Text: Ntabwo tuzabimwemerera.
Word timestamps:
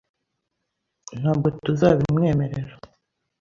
Ntabwo 1.19 1.47
tuzabimwemerera. 1.63 2.73